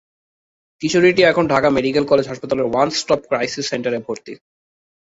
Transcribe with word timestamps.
কিশোরীটি 0.81 1.21
এখন 1.23 1.43
Dhaka 1.47 1.69
medical 1.77 2.05
college 2.07 2.25
হাসপাতালের 2.27 2.69
one 2.69 2.87
stop 2.99 3.21
crisis 3.29 3.65
সেন্টারে 3.71 3.99
ভর্তি। 4.07 4.33